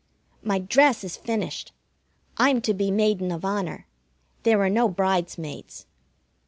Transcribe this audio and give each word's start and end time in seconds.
My 0.41 0.57
dress 0.57 1.03
is 1.03 1.15
finished. 1.15 1.73
I'm 2.35 2.59
to 2.61 2.73
be 2.73 2.89
Maiden 2.89 3.31
of 3.31 3.45
Honor. 3.45 3.85
There 4.41 4.59
are 4.63 4.67
no 4.67 4.89
bridesmaids. 4.89 5.85